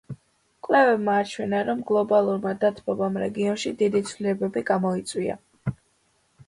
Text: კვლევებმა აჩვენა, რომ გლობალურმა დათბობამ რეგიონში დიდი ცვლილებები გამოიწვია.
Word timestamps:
კვლევებმა 0.67 1.17
აჩვენა, 1.23 1.59
რომ 1.67 1.83
გლობალურმა 1.91 2.55
დათბობამ 2.65 3.21
რეგიონში 3.25 3.75
დიდი 3.83 4.03
ცვლილებები 4.09 4.67
გამოიწვია. 4.75 5.39